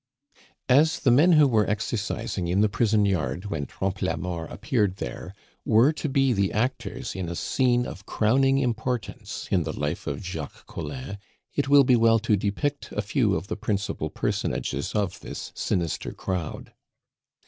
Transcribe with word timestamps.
As 0.67 0.99
the 1.01 1.11
men 1.11 1.33
who 1.33 1.47
were 1.47 1.69
exercising 1.69 2.47
in 2.47 2.61
the 2.61 2.69
prison 2.69 3.05
yard, 3.05 3.45
when 3.51 3.67
Trompe 3.67 4.01
la 4.03 4.15
Mort 4.15 4.51
appeared 4.51 4.95
there, 4.95 5.35
were 5.63 5.93
to 5.93 6.09
be 6.09 6.33
the 6.33 6.51
actors 6.51 7.13
in 7.15 7.29
a 7.29 7.35
scene 7.35 7.85
of 7.85 8.07
crowning 8.07 8.57
importance 8.57 9.47
in 9.51 9.61
the 9.61 9.79
life 9.79 10.07
of 10.07 10.23
Jacques 10.25 10.65
Collin, 10.65 11.19
it 11.53 11.69
will 11.69 11.83
be 11.83 11.95
well 11.95 12.17
to 12.17 12.35
depict 12.35 12.91
a 12.93 13.03
few 13.03 13.35
of 13.35 13.45
the 13.45 13.55
principal 13.55 14.09
personages 14.09 14.95
of 14.95 15.19
this 15.19 15.51
sinister 15.53 16.13
crowd. 16.13 16.73